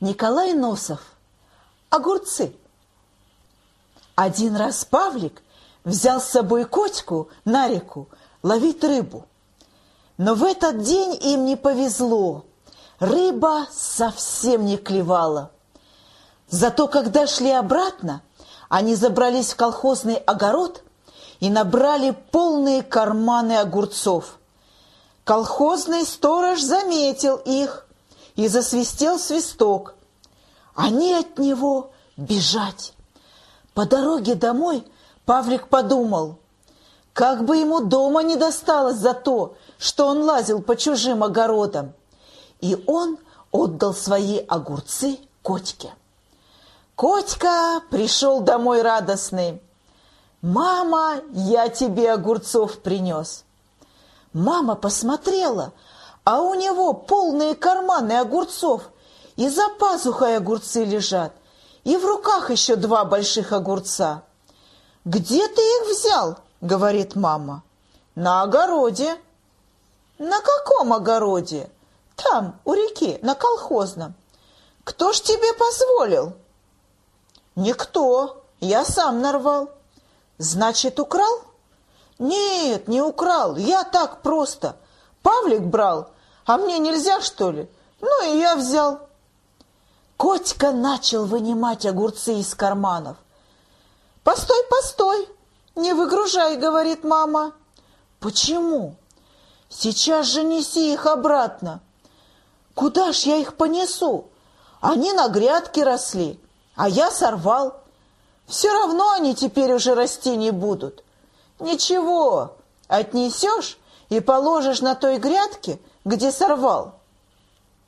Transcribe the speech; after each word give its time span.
Николай 0.00 0.54
Носов. 0.54 1.00
Огурцы. 1.90 2.54
Один 4.14 4.56
раз 4.56 4.86
Павлик 4.86 5.42
взял 5.84 6.22
с 6.22 6.24
собой 6.24 6.64
котику 6.64 7.28
на 7.44 7.68
реку 7.68 8.08
ловить 8.42 8.82
рыбу. 8.82 9.26
Но 10.16 10.34
в 10.34 10.44
этот 10.44 10.82
день 10.82 11.18
им 11.20 11.44
не 11.44 11.54
повезло. 11.54 12.46
Рыба 12.98 13.66
совсем 13.70 14.64
не 14.64 14.78
клевала. 14.78 15.50
Зато 16.48 16.88
когда 16.88 17.26
шли 17.26 17.50
обратно, 17.50 18.22
они 18.70 18.94
забрались 18.94 19.52
в 19.52 19.56
колхозный 19.56 20.16
огород 20.16 20.82
и 21.40 21.50
набрали 21.50 22.16
полные 22.30 22.82
карманы 22.82 23.58
огурцов. 23.58 24.38
Колхозный 25.24 26.06
сторож 26.06 26.60
заметил 26.60 27.36
их 27.36 27.86
и 28.40 28.48
засвистел 28.48 29.18
свисток. 29.18 29.94
Они 30.74 31.12
от 31.12 31.38
него 31.38 31.90
бежать. 32.16 32.94
По 33.74 33.84
дороге 33.84 34.34
домой 34.34 34.82
Павлик 35.26 35.68
подумал, 35.68 36.38
как 37.12 37.44
бы 37.44 37.58
ему 37.58 37.80
дома 37.80 38.22
не 38.22 38.36
досталось 38.36 38.96
за 38.96 39.12
то, 39.12 39.56
что 39.78 40.06
он 40.06 40.22
лазил 40.22 40.62
по 40.62 40.74
чужим 40.74 41.22
огородам. 41.22 41.92
И 42.62 42.82
он 42.86 43.18
отдал 43.50 43.92
свои 43.92 44.38
огурцы 44.38 45.18
Котьке. 45.42 45.92
Котька 46.96 47.82
пришел 47.90 48.40
домой 48.40 48.80
радостный. 48.80 49.60
«Мама, 50.40 51.20
я 51.32 51.68
тебе 51.68 52.10
огурцов 52.10 52.78
принес». 52.78 53.44
Мама 54.32 54.76
посмотрела, 54.76 55.74
а 56.24 56.40
у 56.40 56.54
него 56.54 56.92
полные 56.92 57.54
карманы 57.54 58.18
огурцов, 58.18 58.82
и 59.36 59.48
за 59.48 59.68
пазухой 59.78 60.36
огурцы 60.36 60.84
лежат, 60.84 61.32
и 61.84 61.96
в 61.96 62.04
руках 62.04 62.50
еще 62.50 62.76
два 62.76 63.04
больших 63.04 63.52
огурца. 63.52 64.22
«Где 65.04 65.48
ты 65.48 65.62
их 65.62 65.88
взял?»— 65.88 66.36
говорит 66.60 67.16
мама. 67.16 67.62
«На 68.14 68.42
огороде». 68.42 69.16
«На 70.18 70.40
каком 70.40 70.92
огороде?» 70.92 71.70
«Там, 72.16 72.60
у 72.66 72.74
реки, 72.74 73.18
на 73.22 73.34
колхозном». 73.34 74.14
«Кто 74.84 75.14
ж 75.14 75.20
тебе 75.22 75.54
позволил?» 75.54 76.34
«Никто, 77.56 78.44
я 78.60 78.84
сам 78.84 79.22
нарвал». 79.22 79.70
«Значит, 80.36 81.00
украл?» 81.00 81.40
«Нет, 82.18 82.88
не 82.88 83.00
украл, 83.00 83.56
я 83.56 83.84
так 83.84 84.20
просто. 84.20 84.76
Павлик 85.22 85.62
брал, 85.62 86.10
а 86.46 86.56
мне 86.56 86.78
нельзя, 86.78 87.20
что 87.20 87.50
ли? 87.50 87.68
Ну 88.00 88.34
и 88.34 88.38
я 88.38 88.56
взял». 88.56 89.00
Котька 90.16 90.72
начал 90.72 91.24
вынимать 91.24 91.86
огурцы 91.86 92.34
из 92.40 92.54
карманов. 92.54 93.16
«Постой, 94.22 94.62
постой, 94.68 95.28
не 95.76 95.94
выгружай»,— 95.94 96.56
говорит 96.58 97.04
мама. 97.04 97.52
«Почему? 98.18 98.96
Сейчас 99.70 100.26
же 100.26 100.42
неси 100.42 100.92
их 100.92 101.06
обратно». 101.06 101.80
«Куда 102.74 103.12
ж 103.12 103.20
я 103.20 103.36
их 103.36 103.56
понесу? 103.56 104.26
Они 104.80 105.12
на 105.12 105.28
грядке 105.28 105.84
росли, 105.84 106.38
а 106.76 106.88
я 106.88 107.10
сорвал. 107.10 107.82
Все 108.46 108.70
равно 108.72 109.10
они 109.12 109.34
теперь 109.34 109.72
уже 109.72 109.94
расти 109.94 110.36
не 110.36 110.50
будут». 110.50 111.02
«Ничего, 111.58 112.56
отнесешь 112.88 113.78
и 114.10 114.20
положишь 114.20 114.82
на 114.82 114.94
той 114.94 115.18
грядке, 115.18 115.80
где 116.04 116.30
сорвал». 116.30 117.00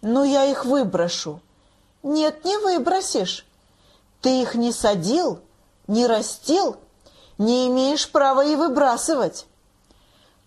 «Ну, 0.00 0.22
я 0.22 0.44
их 0.44 0.64
выброшу». 0.64 1.40
Нет, 2.02 2.44
не 2.44 2.56
выбросишь. 2.56 3.46
Ты 4.22 4.42
их 4.42 4.54
не 4.54 4.72
садил, 4.72 5.40
не 5.86 6.06
растил, 6.06 6.76
не 7.36 7.68
имеешь 7.68 8.10
права 8.10 8.44
и 8.44 8.56
выбрасывать. 8.56 9.46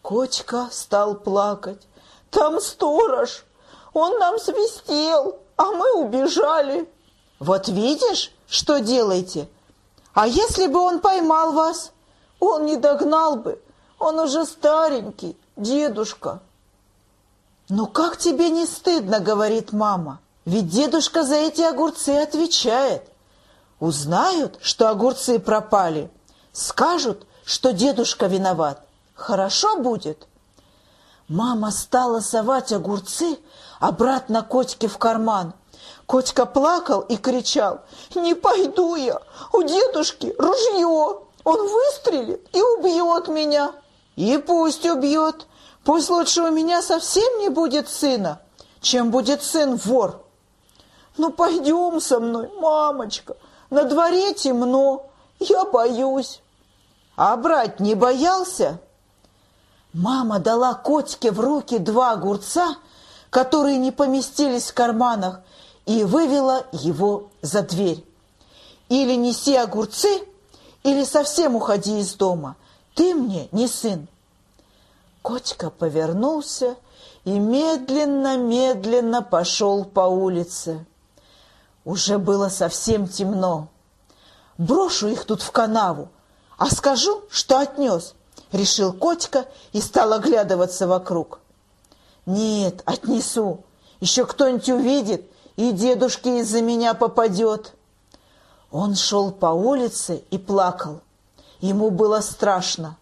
Кочка 0.01 0.69
стал 0.71 1.15
плакать. 1.15 1.81
Там 2.31 2.59
сторож, 2.59 3.45
он 3.93 4.17
нам 4.17 4.39
свистел, 4.39 5.37
а 5.55 5.65
мы 5.71 5.93
убежали. 5.93 6.89
Вот 7.39 7.67
видишь, 7.67 8.31
что 8.47 8.79
делаете? 8.79 9.47
А 10.13 10.27
если 10.27 10.67
бы 10.67 10.79
он 10.79 10.99
поймал 10.99 11.51
вас? 11.51 11.91
Он 12.39 12.65
не 12.65 12.77
догнал 12.77 13.35
бы, 13.35 13.61
он 13.99 14.19
уже 14.19 14.45
старенький, 14.45 15.37
дедушка. 15.55 16.41
«Ну 17.69 17.87
как 17.87 18.17
тебе 18.17 18.49
не 18.49 18.65
стыдно?»— 18.65 19.19
говорит 19.21 19.71
мама. 19.71 20.19
Ведь 20.45 20.69
дедушка 20.69 21.23
за 21.23 21.35
эти 21.35 21.61
огурцы 21.61 22.09
отвечает. 22.09 23.03
Узнают, 23.79 24.59
что 24.61 24.89
огурцы 24.89 25.39
пропали, 25.39 26.11
скажут, 26.51 27.25
что 27.45 27.71
дедушка 27.71 28.27
виноват. 28.27 28.81
Хорошо 29.15 29.77
будет. 29.77 30.27
Мама 31.29 31.71
стала 31.71 32.19
совать 32.19 32.73
огурцы 32.73 33.37
обратно 33.79 34.43
Котьке 34.43 34.87
в 34.87 34.97
карман. 34.97 35.53
Котька 36.05 36.45
плакал 36.45 37.01
и 37.01 37.15
кричал, 37.15 37.81
«Не 38.13 38.35
пойду 38.35 38.95
я, 38.95 39.21
у 39.53 39.63
дедушки 39.63 40.35
ружье, 40.37 41.21
он 41.43 41.67
выстрелит 41.67 42.47
и 42.53 42.61
убьет 42.61 43.29
меня». 43.29 43.73
«И 44.15 44.37
пусть 44.37 44.85
убьет, 44.85 45.47
пусть 45.83 46.09
лучше 46.09 46.41
у 46.43 46.51
меня 46.51 46.81
совсем 46.81 47.39
не 47.39 47.49
будет 47.49 47.89
сына, 47.89 48.41
чем 48.81 49.11
будет 49.11 49.43
сын 49.43 49.75
вор». 49.75 50.23
Ну, 51.17 51.31
пойдем 51.31 52.01
со 52.01 52.19
мной, 52.19 52.49
мамочка, 52.59 53.35
на 53.69 53.83
дворе 53.83 54.33
темно, 54.33 55.05
я 55.39 55.63
боюсь. 55.65 56.41
А 57.15 57.35
брать 57.37 57.79
не 57.79 57.93
боялся? 57.93 58.79
Мама 59.93 60.39
дала 60.39 60.73
котике 60.73 61.31
в 61.31 61.39
руки 61.39 61.77
два 61.77 62.13
огурца, 62.13 62.77
которые 63.29 63.77
не 63.77 63.91
поместились 63.91 64.71
в 64.71 64.73
карманах, 64.73 65.41
и 65.85 66.03
вывела 66.03 66.65
его 66.71 67.29
за 67.41 67.61
дверь. 67.61 68.03
Или 68.89 69.15
неси 69.15 69.55
огурцы, 69.55 70.23
или 70.83 71.03
совсем 71.03 71.55
уходи 71.55 71.99
из 71.99 72.15
дома. 72.15 72.55
Ты 72.95 73.15
мне 73.15 73.47
не 73.51 73.67
сын. 73.67 74.07
Котика 75.21 75.69
повернулся 75.69 76.75
и 77.23 77.31
медленно-медленно 77.39 79.21
пошел 79.21 79.85
по 79.85 80.01
улице. 80.01 80.85
Уже 81.85 82.17
было 82.17 82.49
совсем 82.49 83.07
темно. 83.07 83.69
Брошу 84.57 85.07
их 85.07 85.25
тут 85.25 85.41
в 85.41 85.51
канаву, 85.51 86.09
а 86.57 86.69
скажу, 86.69 87.23
что 87.29 87.59
отнес, 87.59 88.13
решил 88.51 88.93
котика 88.93 89.45
и 89.71 89.81
стал 89.81 90.13
оглядываться 90.13 90.87
вокруг. 90.87 91.39
Нет, 92.25 92.81
отнесу, 92.85 93.63
еще 93.99 94.25
кто-нибудь 94.25 94.69
увидит, 94.69 95.29
и 95.55 95.71
дедушке 95.71 96.39
из-за 96.39 96.61
меня 96.61 96.93
попадет. 96.93 97.73
Он 98.71 98.95
шел 98.95 99.31
по 99.31 99.47
улице 99.47 100.23
и 100.31 100.37
плакал. 100.37 101.01
Ему 101.63 101.91
было 101.91 102.19
страшно. 102.19 102.97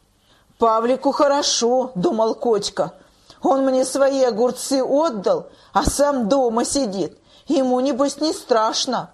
«Павлику 0.59 1.11
хорошо»,— 1.11 1.91
думал 1.95 2.35
котика. 2.35 2.93
«Он 3.41 3.65
мне 3.65 3.85
свои 3.85 4.21
огурцы 4.23 4.83
отдал, 4.83 5.47
а 5.73 5.83
сам 5.83 6.29
дома 6.29 6.63
сидит. 6.63 7.17
Ему, 7.47 7.79
небось, 7.79 8.21
не 8.21 8.33
страшно. 8.33 9.09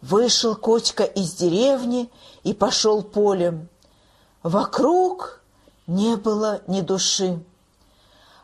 Вышел 0.00 0.54
Котька 0.54 1.02
из 1.02 1.32
деревни 1.32 2.12
и 2.44 2.54
пошел 2.54 3.02
полем. 3.02 3.68
Вокруг 4.44 5.40
не 5.88 6.14
было 6.14 6.60
ни 6.68 6.80
души. 6.80 7.42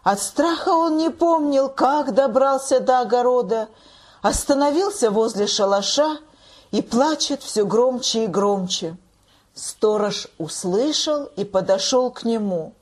От 0.02 0.20
страха 0.20 0.70
он 0.70 0.96
не 0.96 1.10
помнил, 1.10 1.68
как 1.68 2.14
добрался 2.14 2.80
до 2.80 3.02
огорода, 3.02 3.68
остановился 4.22 5.12
возле 5.12 5.46
шалаша 5.46 6.18
и 6.72 6.82
плачет 6.82 7.44
все 7.44 7.64
громче 7.64 8.24
и 8.24 8.26
громче. 8.26 8.96
Сторож 9.54 10.28
услышал 10.38 11.24
и 11.36 11.44
подошел 11.44 12.10
к 12.10 12.24
нему. 12.24 12.74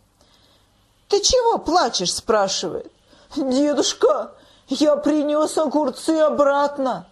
«Ты 1.09 1.21
чего 1.21 1.59
плачешь?»– 1.59 2.13
спрашивает. 2.15 2.93
«Дедушка, 3.35 4.33
я 4.69 4.97
принес 4.97 5.57
огурцы 5.57 6.19
обратно. 6.19 7.07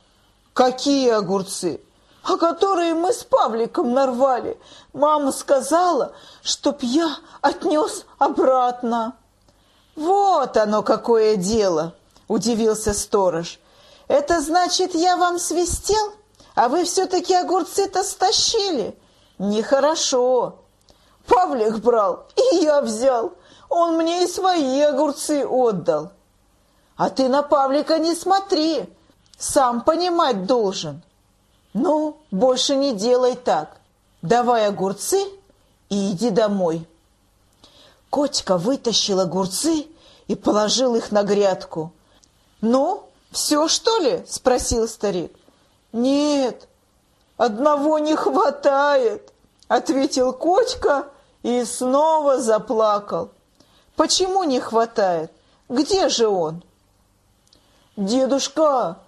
Какие 0.53 1.11
огурцы? 1.11 1.81
А 2.23 2.37
которые 2.37 2.94
мы 2.94 3.12
с 3.12 3.23
Павликом 3.23 3.94
нарвали. 3.94 4.58
Мама 4.93 5.32
сказала, 5.32 6.12
чтоб 6.43 6.82
я 6.82 7.17
отнес 7.41 8.05
обратно. 8.19 9.17
Вот 9.94 10.56
оно 10.56 10.82
какое 10.82 11.37
дело, 11.37 11.94
удивился 12.29 12.93
сторож. 12.93 13.58
Это 14.08 14.41
значит, 14.41 14.94
я 14.94 15.17
вам 15.17 15.38
свистел, 15.38 16.12
а 16.55 16.69
вы 16.69 16.85
все-таки 16.85 17.35
огурцы-то 17.35 18.03
стащили? 18.03 18.99
Нехорошо. 19.38 20.56
Павлик 21.27 21.79
брал, 21.79 22.27
и 22.37 22.56
я 22.56 22.81
взял. 22.81 23.33
Он 23.69 23.97
мне 23.97 24.25
и 24.25 24.27
свои 24.27 24.81
огурцы 24.81 25.44
отдал. 25.44 26.12
А 26.97 27.11
ты 27.11 27.29
на 27.29 27.43
Павлика 27.43 27.99
не 27.99 28.15
смотри. 28.15 28.88
Сам 29.38 29.83
понимать 29.83 30.47
должен. 30.47 31.03
Ну, 31.75 32.17
больше 32.31 32.77
не 32.77 32.94
делай 32.94 33.35
так. 33.35 33.77
Давай 34.23 34.67
огурцы 34.67 35.23
и 35.91 36.12
иди 36.12 36.31
домой. 36.31 36.89
Котика 38.09 38.56
вытащил 38.56 39.21
огурцы 39.21 39.87
и 40.27 40.35
положил 40.35 40.94
их 40.94 41.12
на 41.12 41.23
грядку. 41.23 41.93
«Ну, 42.62 43.05
все, 43.31 43.69
что 43.69 43.99
ли?»– 43.99 44.25
спросил 44.29 44.89
старик. 44.89 45.32
«Нет, 45.93 46.69
одного 47.37 47.99
не 47.99 48.15
хватает»,– 48.15 49.33
ответил 49.69 50.33
Котика 50.33 51.06
и 51.43 51.65
снова 51.65 52.38
заплакал. 52.38 53.31
«Почему 53.97 54.44
не 54.44 54.61
хватает? 54.61 55.31
Где 55.69 56.09
же 56.09 56.29
он?» 56.29 56.62
«Дедушка, 57.97 58.99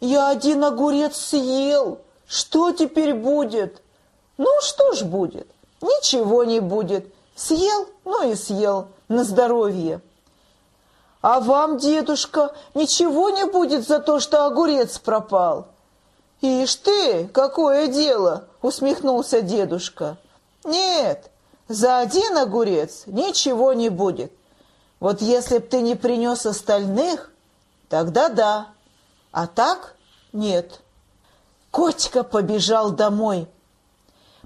я 0.00 0.28
один 0.28 0.64
огурец 0.64 1.16
съел. 1.16 1.98
Что 2.26 2.72
теперь 2.72 3.14
будет?» 3.14 3.82
«Ну, 4.38 4.48
что 4.62 4.92
ж 4.92 5.02
будет? 5.02 5.48
Ничего 5.82 6.44
не 6.44 6.60
будет. 6.60 7.12
Съел, 7.34 7.88
ну 8.04 8.30
и 8.30 8.34
съел. 8.34 8.88
На 9.08 9.24
здоровье». 9.24 10.00
«А 11.20 11.40
вам, 11.40 11.76
дедушка, 11.76 12.54
ничего 12.72 13.28
не 13.28 13.44
будет 13.44 13.86
за 13.86 13.98
то, 13.98 14.20
что 14.20 14.46
огурец 14.46 14.98
пропал?» 14.98 15.66
«Ишь 16.40 16.76
ты, 16.76 17.28
какое 17.28 17.88
дело!»— 17.88 18.48
усмехнулся 18.62 19.42
дедушка. 19.42 20.16
«Нет, 20.64 21.30
за 21.68 21.98
один 21.98 22.36
огурец 22.38 23.02
ничего 23.06 23.72
не 23.72 23.88
будет. 23.88 24.32
Вот 25.00 25.20
если 25.20 25.58
б 25.58 25.66
ты 25.66 25.80
не 25.80 25.94
принес 25.94 26.46
остальных, 26.46 27.30
тогда 27.88 28.28
да, 28.28 28.68
а 29.32 29.46
так 29.46 29.96
нет». 30.32 30.80
Котика 31.70 32.24
побежал 32.24 32.90
домой. 32.90 33.46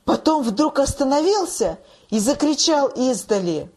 Потом 0.05 0.43
вдруг 0.43 0.79
остановился 0.79 1.79
и 2.11 2.19
закричал 2.19 2.89
издали. 2.89 3.71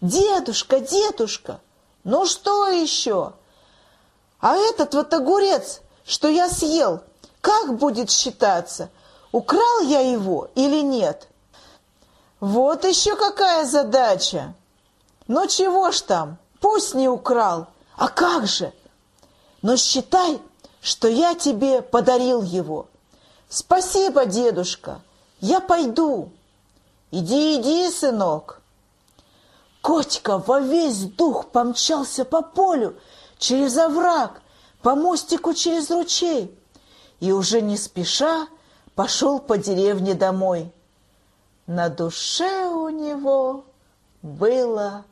«Дедушка, 0.00 0.80
дедушка!» 0.80 1.60
Ну 2.04 2.26
что 2.26 2.66
еще? 2.66 3.32
А 4.40 4.56
этот 4.56 4.94
вот 4.94 5.14
огурец, 5.14 5.82
что 6.04 6.28
я 6.28 6.48
съел, 6.48 7.02
как 7.42 7.76
будет 7.76 8.10
считаться? 8.10 8.88
Украл 9.32 9.80
я 9.80 10.00
его 10.00 10.48
или 10.54 10.80
нет? 10.80 11.28
Вот 12.40 12.84
еще 12.84 13.16
какая 13.16 13.66
задача. 13.66 14.54
Ну 15.26 15.46
чего 15.48 15.90
ж 15.90 16.00
там, 16.02 16.38
пусть 16.60 16.94
не 16.94 17.08
украл, 17.08 17.66
а 17.96 18.08
как 18.08 18.46
же? 18.46 18.72
Но 19.60 19.76
считай, 19.76 20.40
что 20.80 21.08
я 21.08 21.34
тебе 21.34 21.82
подарил 21.82 22.42
его. 22.42 22.86
Спасибо, 23.48 24.24
дедушка, 24.24 25.00
я 25.40 25.60
пойду. 25.60 26.30
Иди, 27.10 27.60
иди, 27.60 27.90
сынок. 27.90 28.60
Котика 29.80 30.38
во 30.38 30.60
весь 30.60 31.04
дух 31.04 31.48
помчался 31.48 32.24
по 32.24 32.40
полю, 32.40 32.96
через 33.38 33.76
овраг, 33.76 34.42
по 34.80 34.94
мостику 34.94 35.54
через 35.54 35.90
ручей 35.90 36.56
и 37.22 37.30
уже 37.30 37.60
не 37.60 37.76
спеша 37.76 38.48
пошел 38.96 39.38
по 39.38 39.56
деревне 39.56 40.14
домой. 40.14 40.72
На 41.68 41.88
душе 41.88 42.66
у 42.66 42.88
него 42.88 43.64
было 44.22 45.04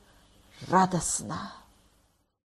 радостно. 0.68 1.52